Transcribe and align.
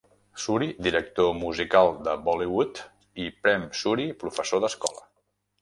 Suri, 0.43 0.67
director 0.87 1.35
musical 1.41 1.91
de 2.09 2.15
Bollywood, 2.29 2.83
i 3.27 3.31
Prem 3.45 3.71
Suri, 3.83 4.11
professor 4.25 4.65
d'escola. 4.65 5.07